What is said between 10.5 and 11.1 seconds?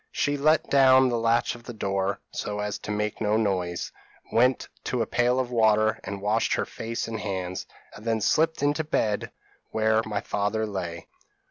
lay.